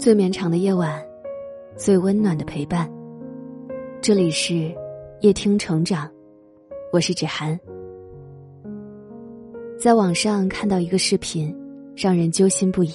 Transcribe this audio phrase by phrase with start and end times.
[0.00, 0.98] 最绵长的夜晚，
[1.76, 2.90] 最温暖的陪伴。
[4.00, 4.74] 这里是
[5.20, 6.10] 夜听成长，
[6.90, 7.60] 我是芷涵。
[9.78, 11.54] 在网上看到一个视频，
[11.94, 12.90] 让人揪心不已。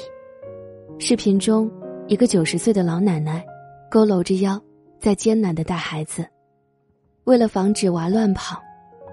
[0.98, 1.72] 视频中，
[2.08, 3.46] 一个九十岁的老奶奶
[3.92, 4.60] 佝偻着腰，
[5.00, 6.26] 在艰难的带孩子。
[7.26, 8.60] 为了防止娃乱跑，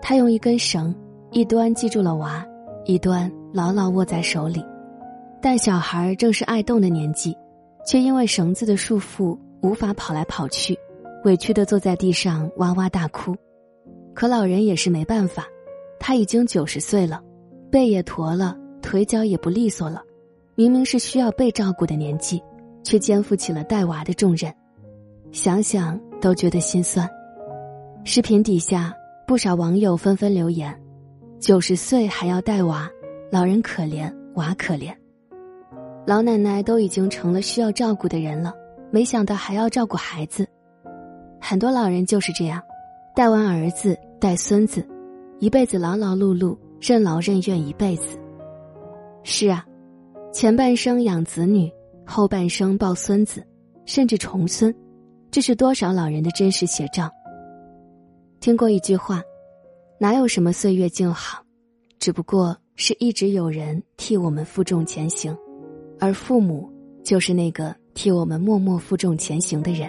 [0.00, 0.94] 她用一根绳
[1.30, 2.42] 一端系住了娃，
[2.86, 4.64] 一端牢牢握在手里。
[5.42, 7.36] 但小孩正是爱动的年纪。
[7.86, 10.78] 却因为绳子的束缚无法跑来跑去，
[11.24, 13.34] 委屈的坐在地上哇哇大哭。
[14.14, 15.46] 可老人也是没办法，
[15.98, 17.22] 他已经九十岁了，
[17.70, 20.02] 背也驼了，腿脚也不利索了。
[20.54, 22.42] 明明是需要被照顾的年纪，
[22.84, 24.52] 却肩负起了带娃的重任，
[25.32, 27.08] 想想都觉得心酸。
[28.04, 28.92] 视频底下
[29.26, 30.78] 不少网友纷纷留言
[31.40, 32.90] ：“九十岁还要带娃，
[33.30, 34.94] 老人可怜，娃可怜。”
[36.04, 38.52] 老奶奶都已经成了需要照顾的人了，
[38.90, 40.46] 没想到还要照顾孩子。
[41.40, 42.60] 很多老人就是这样，
[43.14, 44.86] 带完儿子带孙子，
[45.38, 48.18] 一辈子劳劳碌碌，任劳任怨一辈子。
[49.22, 49.64] 是啊，
[50.32, 51.70] 前半生养子女，
[52.04, 53.40] 后半生抱孙子，
[53.84, 54.74] 甚至重孙，
[55.30, 57.08] 这是多少老人的真实写照。
[58.40, 59.22] 听过一句话，
[60.00, 61.44] 哪有什么岁月静好，
[62.00, 65.36] 只不过是一直有人替我们负重前行。
[66.02, 66.68] 而父母
[67.04, 69.88] 就是那个替我们默默负重前行的人，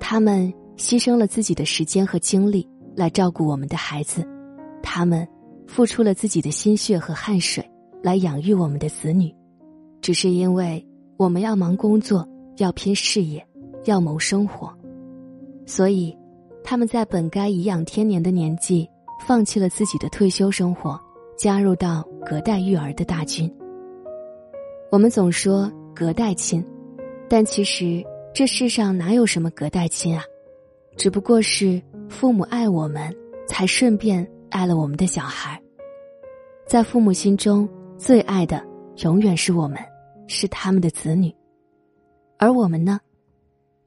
[0.00, 4.26] 他们牺牲了自己的时间和精力来照顾我们的孩子，
[4.82, 5.28] 他们
[5.66, 7.62] 付出了自己的心血和汗水
[8.02, 9.30] 来养育我们的子女，
[10.00, 10.82] 只是因为
[11.18, 12.26] 我们要忙工作，
[12.56, 13.46] 要拼事业，
[13.84, 14.72] 要谋生活，
[15.66, 16.16] 所以
[16.64, 18.88] 他们在本该颐养天年的年纪，
[19.26, 20.98] 放弃了自己的退休生活，
[21.36, 23.52] 加入到隔代育儿的大军。
[24.90, 26.64] 我们总说隔代亲，
[27.28, 30.24] 但其实这世上哪有什么隔代亲啊？
[30.96, 33.14] 只不过是父母爱我们，
[33.46, 35.60] 才顺便爱了我们的小孩。
[36.66, 38.64] 在父母心中最爱的
[39.02, 39.78] 永远是我们，
[40.26, 41.30] 是他们的子女。
[42.38, 42.98] 而我们呢，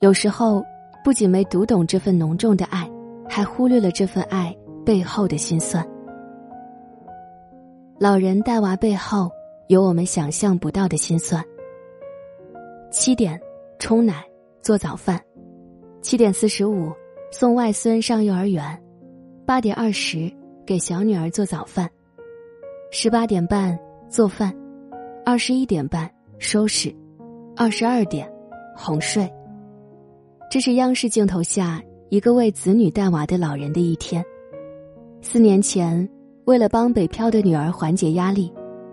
[0.01, 0.63] 有时候
[1.03, 2.87] 不仅没读懂这份浓重的爱，
[3.27, 5.83] 还忽略了这份爱背后的辛酸。
[7.99, 9.31] 老人带娃背后。
[9.71, 11.41] 有我们想象不到的心酸。
[12.91, 13.39] 七点，
[13.79, 14.21] 冲奶
[14.59, 15.17] 做早饭；
[16.01, 16.91] 七点四十五，
[17.31, 18.77] 送外孙上幼儿园；
[19.45, 20.29] 八点二十，
[20.65, 21.87] 给小女儿做早饭；
[22.91, 23.79] 十八点半
[24.09, 24.51] 做饭；
[25.25, 26.93] 二十一点半收拾；
[27.55, 28.29] 二十二点
[28.75, 29.31] 哄睡。
[30.49, 34.21] 这是央视镜头下一个为子女带娃的老人的一天。
[35.21, 36.05] 四年前，
[36.43, 38.51] 为了帮北漂的女儿缓解压力。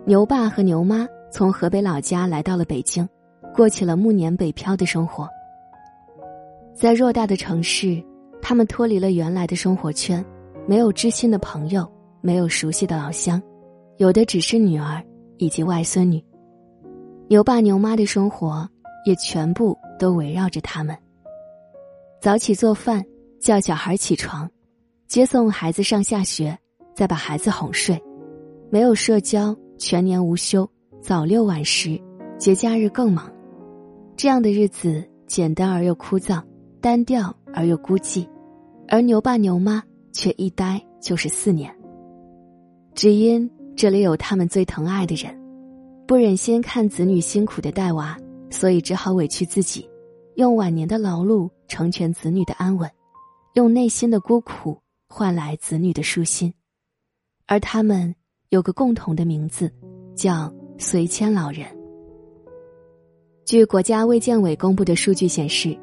[0.09, 3.07] 牛爸和牛妈从河北老家来到了北京，
[3.53, 5.29] 过起了暮年北漂的生活。
[6.73, 8.03] 在偌大的城市，
[8.41, 10.25] 他们脱离了原来的生活圈，
[10.65, 11.87] 没有知心的朋友，
[12.21, 13.39] 没有熟悉的老乡，
[13.97, 14.99] 有的只是女儿
[15.37, 16.19] 以及外孙女。
[17.27, 18.67] 牛爸牛妈的生活
[19.05, 20.97] 也全部都围绕着他们：
[22.19, 23.05] 早起做饭，
[23.39, 24.49] 叫小孩起床，
[25.07, 26.57] 接送孩子上下学，
[26.95, 28.01] 再把孩子哄睡，
[28.71, 29.55] 没有社交。
[29.79, 30.69] 全年无休，
[31.01, 31.99] 早六晚十，
[32.37, 33.31] 节假日更忙。
[34.17, 36.43] 这样的日子简单而又枯燥，
[36.81, 38.27] 单调而又孤寂，
[38.89, 39.81] 而牛爸牛妈
[40.11, 41.73] 却一待就是四年。
[42.93, 45.33] 只因这里有他们最疼爱的人，
[46.05, 48.17] 不忍心看子女辛苦的带娃，
[48.49, 49.89] 所以只好委屈自己，
[50.35, 52.91] 用晚年的劳碌成全子女的安稳，
[53.53, 56.53] 用内心的孤苦换来子女的舒心，
[57.47, 58.13] 而他们。
[58.49, 59.71] 有个共同的名字，
[60.15, 61.67] 叫随迁老人。
[63.45, 65.77] 据国家卫健委公布的数据显示，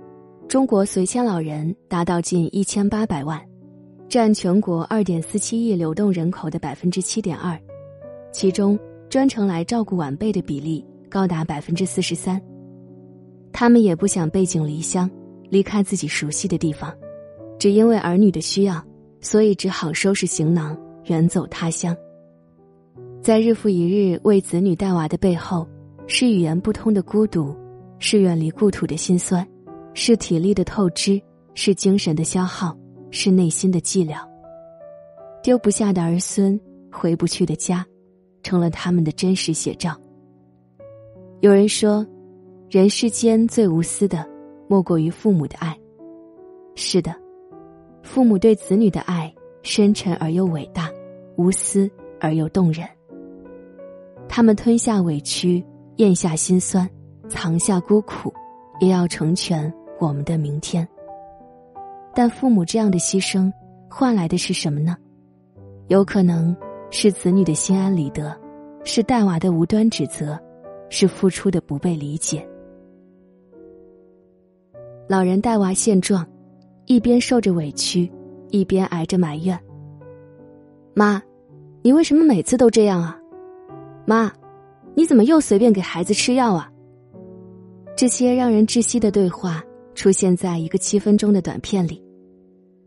[0.49, 3.41] 中国随迁老人达到近一千八百万，
[4.09, 7.57] 占全国二点四七亿流动人口的百分之七点二，
[8.33, 8.77] 其中
[9.09, 12.41] 专程来照顾晚辈的比例高达百分之四十三。
[13.53, 15.09] 他们也不想背井离乡，
[15.51, 16.93] 离开自己熟悉的地方，
[17.61, 18.85] 只因为儿女的需要，
[19.21, 21.97] 所以只好收拾行囊远走他乡。
[23.27, 25.67] 在日复一日为子女带娃的背后，
[26.07, 27.53] 是语言不通的孤独，
[27.99, 29.45] 是远离故土的心酸，
[29.95, 31.21] 是体力的透支，
[31.53, 32.79] 是精神的消耗，
[33.11, 34.21] 是内心的寂寥。
[35.43, 36.57] 丢不下的儿孙，
[36.93, 37.85] 回不去的家，
[38.45, 40.01] 成了他们的真实写照。
[41.41, 42.07] 有人说，
[42.71, 44.25] 人世间最无私的，
[44.69, 45.77] 莫过于父母的爱。
[46.77, 47.13] 是的，
[48.05, 50.89] 父母对子女的爱深沉而又伟大，
[51.35, 51.91] 无私
[52.21, 52.87] 而又动人。
[54.37, 55.65] 他们吞下委屈，
[55.97, 56.87] 咽下心酸，
[57.27, 58.31] 藏下孤苦，
[58.81, 60.87] 也要成全我们的明天。
[62.15, 63.51] 但父母这样的牺牲，
[63.89, 64.95] 换来的是什么呢？
[65.89, 66.55] 有可能
[66.91, 68.39] 是子女的心安理得，
[68.85, 70.39] 是带娃的无端指责，
[70.91, 72.47] 是付出的不被理解。
[75.09, 76.27] 老人带娃现状，
[76.85, 78.13] 一边受着委屈，
[78.51, 79.59] 一边挨着埋怨。
[80.93, 81.23] 妈，
[81.81, 83.19] 你为什么每次都这样啊？
[84.07, 84.33] 妈，
[84.95, 86.71] 你怎么又随便给孩子吃药啊？
[87.97, 89.63] 这些让人窒息的对话
[89.95, 92.03] 出现在一个七分钟的短片里。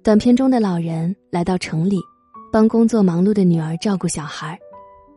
[0.01, 1.99] 短片中的老人来到城里，
[2.51, 4.57] 帮工作忙碌的女儿照顾小孩，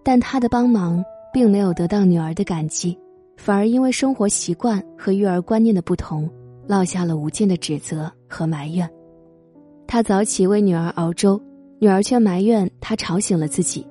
[0.02, 1.02] 但他的帮忙
[1.32, 2.98] 并没有得到女儿的感激，
[3.36, 6.28] 反而因为生活习惯和育儿观念的不同。
[6.68, 8.88] 落下了无尽的指责和埋怨。
[9.84, 11.38] 他早起为女儿熬粥，
[11.80, 13.84] 女儿却埋怨他吵醒了自己。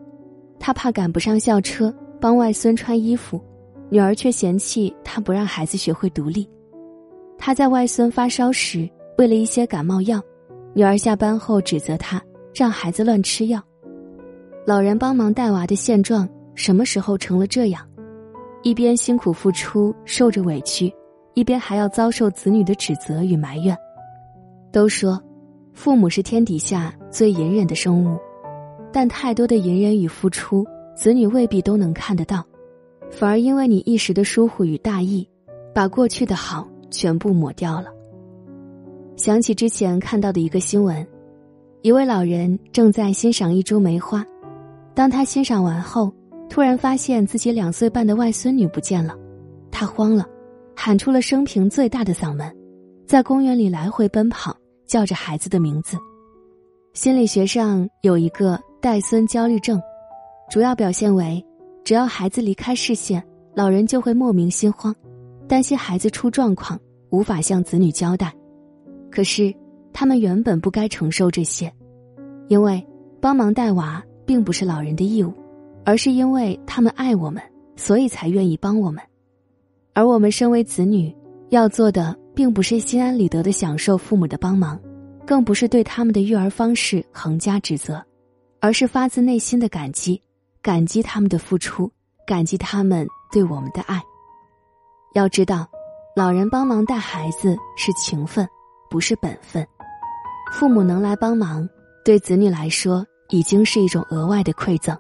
[0.58, 3.42] 他怕赶不上校车，帮外孙穿衣服，
[3.90, 6.48] 女儿却嫌弃他不让孩子学会独立。
[7.36, 8.88] 他在外孙发烧时
[9.18, 10.22] 喂了一些感冒药，
[10.76, 12.22] 女儿下班后指责他
[12.54, 13.60] 让孩子乱吃药。
[14.68, 17.84] 老人帮忙带娃的现状什么时候成了这样？
[18.62, 20.94] 一边辛苦付出，受着委屈。
[21.34, 23.76] 一边还要遭受子女的指责与埋怨。
[24.72, 25.20] 都说，
[25.74, 28.20] 父母是天底下最隐忍的生物，
[28.92, 32.46] 但太多的隐忍与付出，子女未必都能看得到，
[33.10, 35.28] 反而因为你一时的疏忽与大意，
[35.74, 37.88] 把过去的好全部抹掉了。
[39.16, 41.06] 想起之前看到的一个新闻，
[41.82, 44.26] 一位老人正在欣赏一株梅花，
[44.94, 46.12] 当他欣赏完后，
[46.50, 49.16] 突然发现自己两岁半的外孙女不见了，
[49.72, 50.28] 他慌了。
[50.74, 52.52] 喊出了生平最大的嗓门，
[53.06, 54.56] 在公园里来回奔跑，
[54.88, 55.96] 叫着孩子的名字。
[56.94, 59.80] 心理学上有一个带孙焦虑症，
[60.52, 61.42] 主要表现为，
[61.82, 63.24] 只要孩子离开视线，
[63.56, 64.94] 老人就会莫名心慌，
[65.48, 66.78] 担心孩子出状况，
[67.10, 68.34] 无法向子女交代。
[69.10, 69.56] 可是，
[69.94, 71.72] 他们原本不该承受这些，
[72.50, 72.86] 因为
[73.22, 75.32] 帮忙带娃并不是老人的义务，
[75.86, 77.42] 而是因为他们爱我们，
[77.78, 79.02] 所以才愿意帮我们。
[79.94, 81.16] 而我们身为子女，
[81.48, 84.78] 要做的并不是心安理得的享受父母的帮忙，
[85.26, 88.04] 更不是对他们的育儿方式横加指责，
[88.60, 90.22] 而是发自内心的感激，
[90.62, 91.92] 感激他们的付出，
[92.26, 94.02] 感激他们对我们的爱。
[95.14, 95.68] 要知道，
[96.16, 98.48] 老人帮忙带孩子是情分，
[98.90, 99.68] 不是本分。
[100.52, 101.68] 父母能来帮忙，
[102.06, 104.98] 对子女来说已经是一种额外的馈赠，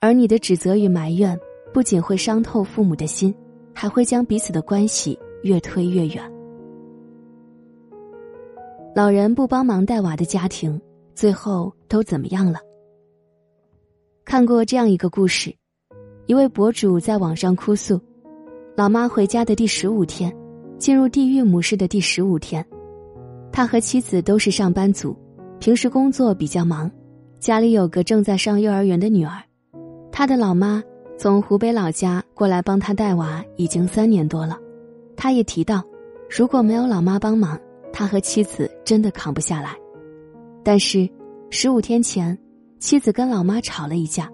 [0.00, 1.38] 而你的指责与埋怨，
[1.72, 3.34] 不仅会伤透父母的心。
[3.80, 6.32] 还会将彼此的关系越推越远。
[8.92, 10.80] 老人不帮忙带娃的家庭，
[11.14, 12.58] 最后都怎么样了？
[14.28, 15.50] 看过这样一个故事：
[16.26, 17.98] 一位博主在网上哭诉，
[18.76, 20.30] 老妈回家的第十五天，
[20.76, 22.62] 进入地狱模式的第十五天，
[23.50, 25.16] 他和妻子都是上班族，
[25.58, 26.90] 平时工作比较忙，
[27.40, 29.42] 家里有个正在上幼儿园的女儿，
[30.12, 30.84] 他的老妈。
[31.16, 34.58] 从湖北老家过来帮他带娃已经三年多了，
[35.16, 35.82] 他也提到，
[36.28, 37.58] 如果没有老妈帮忙，
[37.94, 39.74] 他和妻子真的扛不下来。
[40.62, 41.08] 但是，
[41.48, 42.38] 十五天前，
[42.78, 44.30] 妻子跟老妈吵了一架，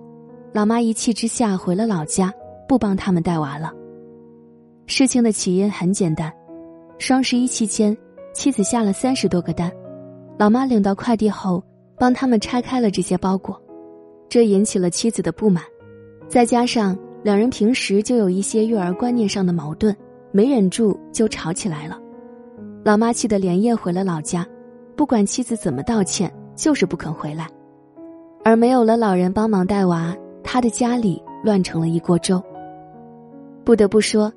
[0.53, 2.33] 老妈一气之下回了老家，
[2.69, 3.73] 不帮他们带娃了。
[4.87, 6.31] 事情的起因很简单，
[6.99, 7.97] 双十一期间，
[8.35, 9.73] 妻子下了三十多个单，
[10.39, 11.65] 老妈领到快递后，
[11.99, 13.59] 帮他们拆开了这些包裹，
[14.29, 15.65] 这引起了妻子的不满。
[16.29, 19.97] 再加上两人平时就有一些育儿观念上的矛盾，
[20.33, 21.99] 没忍住就吵起来了。
[22.85, 24.47] 老妈气得连夜回了老家，
[24.95, 27.49] 不管妻子怎么道歉，就是不肯回来。
[28.45, 32.41] 而没有了老人帮忙带娃，他的家里乱成了一锅粥。
[33.65, 34.33] 不得不说，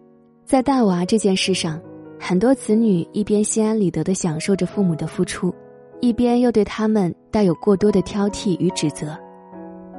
[0.46, 1.80] 在带娃这件事上，
[2.20, 5.54] 很多子女一边心安理得的享受着父母的付出，
[6.00, 9.18] 一边又对他们带有过多的挑剔与指责。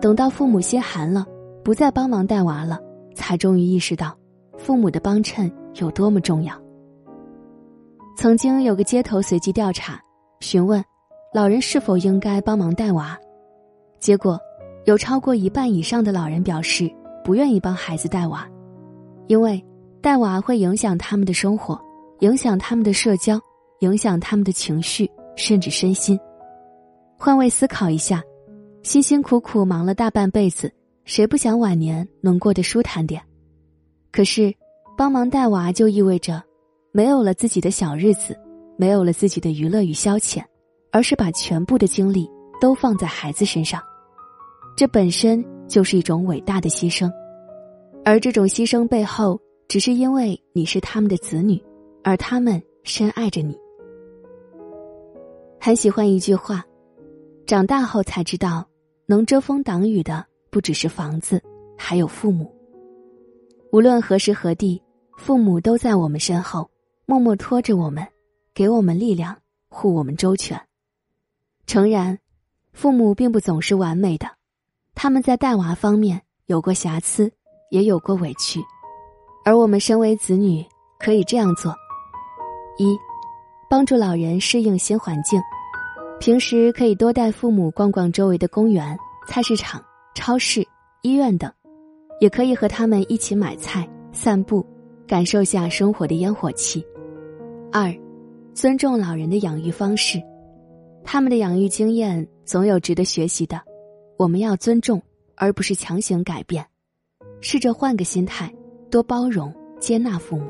[0.01, 1.27] 等到父母心寒了。
[1.65, 2.81] 不再帮忙带娃了，
[3.15, 4.17] 才终于意识到，
[4.57, 6.55] 父母的帮衬有多么重要。
[8.17, 10.01] 曾经有个街头随机调查，
[10.41, 10.83] 询问
[11.35, 13.19] 老人是否应该帮忙带娃，
[13.99, 14.41] 结果
[14.85, 16.91] 有超过一半以上的老人表示
[17.25, 18.49] 不愿意帮孩子带娃，
[19.27, 19.63] 因为
[20.01, 21.79] 带娃会影响他们的生活，
[22.21, 23.41] 影响他们的社交，
[23.81, 26.19] 影响他们的情绪，甚至身心。
[27.19, 28.23] 换位思考一下，
[28.83, 30.73] 辛辛苦苦忙了大半辈子。
[31.05, 33.21] 谁不想晚年能过得舒坦点？
[34.13, 34.55] 可是，
[34.97, 36.43] 帮忙带娃就意味着，
[36.93, 38.39] 没有了自己的小日子，
[38.77, 40.45] 没有了自己的娱乐与消遣，
[40.93, 43.83] 而是把全部的精力都放在孩子身上，
[44.77, 47.11] 这本身就是一种伟大的牺牲。
[48.05, 51.63] 而这种牺牲背后，只是因为你是他们的子女，
[52.03, 53.59] 而他们深爱着你。
[55.61, 56.65] 很喜欢一句话：
[57.47, 58.67] 长大后才知道，
[59.07, 61.43] 能遮风挡雨的不只是房子，
[61.77, 62.51] 还有父母。
[63.73, 64.83] 无论何时何地，
[65.19, 66.71] 父母都在我们身后，
[67.05, 68.07] 默默拖着我们，
[68.55, 69.37] 给我们力量，
[69.69, 70.59] 护我们周全。
[71.67, 72.19] 诚然，
[72.79, 74.29] 父母并不总是完美的，
[74.95, 77.29] 他们在带娃方面有过瑕疵，
[77.73, 78.61] 也有过委屈，
[79.45, 80.65] 而我们身为子女，
[80.97, 81.75] 可以这样做：
[82.79, 82.97] 一，
[83.69, 85.43] 帮助老人适应新环境，
[86.21, 89.83] 平时可以多带父母逛逛周围的公园、菜市场、
[90.15, 90.65] 超市、
[91.03, 91.53] 医院等。
[92.21, 94.65] 也可以和他们一起买菜、散步，
[95.05, 96.87] 感受下生活的烟火气。
[97.73, 97.93] 二，
[98.55, 100.23] 尊重老人的养育方式，
[101.03, 103.61] 他们的养育经验总有值得学习的，
[104.17, 105.03] 我们要尊重，
[105.35, 106.65] 而不是强行改变，
[107.43, 108.51] 试着换个心态，
[108.91, 110.47] 多包容、接纳父母。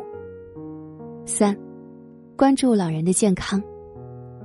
[1.27, 1.59] 三，
[2.37, 3.61] 关注老人的健康，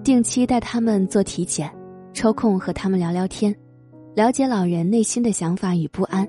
[0.04, 1.72] 定期带他们做体检，
[2.12, 3.56] 抽空和他们聊聊天，
[4.16, 6.28] 了解老人内心的想法与不安。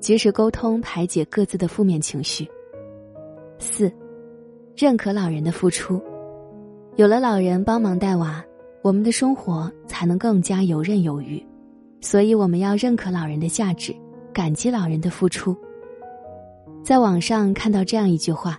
[0.00, 2.46] 及时沟通，排解各自的负面情绪。
[3.58, 3.90] 四，
[4.76, 5.98] 认可老人的付出，
[6.96, 8.44] 有了老人帮忙带娃，
[8.82, 11.44] 我们的生活才能更加游刃有余。
[12.00, 13.94] 所以，我们要认可老人的价值，
[14.32, 15.56] 感激老人的付出。
[16.84, 18.56] 在网上看到这样一句话：“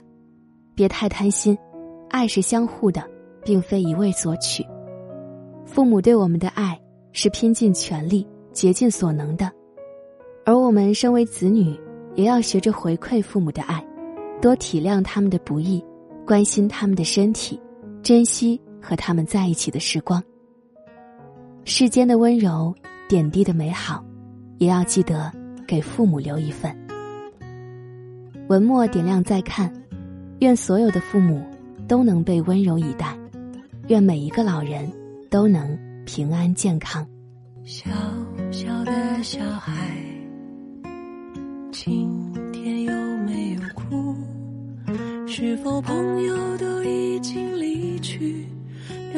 [0.76, 1.58] 别太贪心，
[2.10, 3.02] 爱是相互的，
[3.46, 4.66] 并非一味索取。
[5.66, 6.78] 父母对我们的爱
[7.14, 9.50] 是拼尽全力、竭尽所能的。”
[10.46, 11.80] 而我们身为子女，
[12.16, 13.84] 也要学着回馈父母的爱，
[14.42, 15.84] 多体谅他们的不易，
[16.26, 17.60] 关心他们的身体，
[18.04, 20.24] 珍惜和他们在一起的时光。
[21.66, 22.74] 世间的温柔，
[23.08, 24.04] 点滴的美好，
[24.58, 25.32] 也要记得
[25.68, 26.76] 给父母留一份。
[28.48, 29.72] 文末点亮再看，
[30.40, 31.46] 愿所有的父母
[31.88, 33.16] 都能被温柔以待，
[33.88, 34.92] 愿每一个老人
[35.30, 37.08] 都能平安健康。
[37.64, 37.92] 小
[38.52, 39.74] 小的小孩。
[41.72, 42.92] 今天有
[43.26, 44.16] 没有哭？
[45.28, 48.46] 是否朋友都已经离去，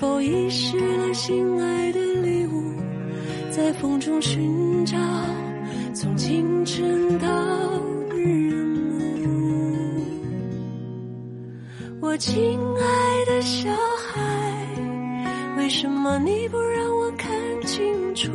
[0.00, 2.72] 否遗失了心爱的礼物？
[3.50, 4.96] 在风中寻找，
[5.92, 7.28] 从清晨到
[8.08, 8.98] 日暮。
[12.00, 13.68] 我亲爱的小
[14.08, 14.22] 孩，
[15.58, 17.30] 为什么你不让我看
[17.66, 18.32] 清楚？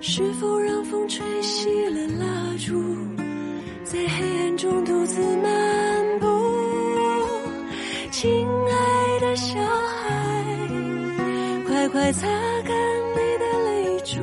[0.00, 2.82] 是否让风吹熄了蜡烛，
[3.84, 5.53] 在黑暗中独自漫
[12.16, 12.28] 擦
[12.62, 12.70] 干
[13.12, 14.20] 你的泪珠，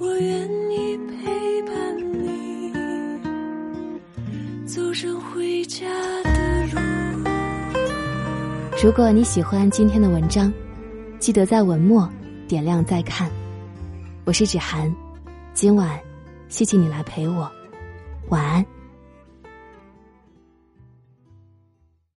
[0.00, 1.72] 我愿意陪伴
[2.24, 2.72] 你
[4.66, 5.86] 走上回家
[6.24, 6.80] 的路。
[8.82, 10.52] 如果你喜欢今天的文章，
[11.20, 12.08] 记得在文末
[12.48, 13.30] 点亮再看。
[14.24, 14.92] 我是芷涵，
[15.54, 15.98] 今晚
[16.48, 17.48] 谢谢你来陪我，
[18.28, 18.66] 晚安。